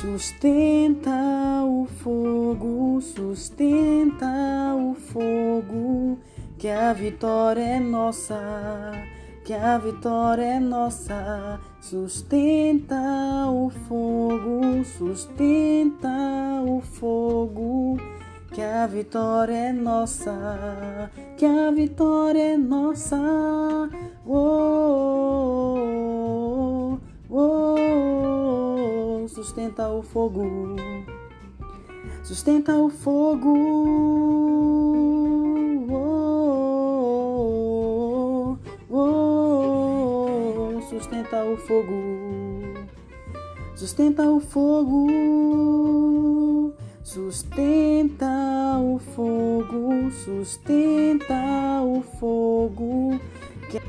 [0.00, 6.18] Sustenta o fogo, sustenta o fogo,
[6.56, 8.92] que a vitória é nossa,
[9.44, 11.60] que a vitória é nossa.
[11.82, 12.96] Sustenta
[13.50, 16.08] o fogo, sustenta
[16.66, 17.98] o fogo,
[18.54, 23.18] que a vitória é nossa, que a vitória é nossa.
[29.42, 30.76] Sustenta o fogo,
[32.22, 33.56] sustenta o fogo.
[35.88, 36.98] Oh,
[38.90, 38.98] oh,
[40.76, 41.94] oh, sustenta o fogo,
[43.74, 45.06] sustenta o fogo.
[47.02, 53.18] Sustenta o fogo, sustenta o fogo.
[53.70, 53.80] Que...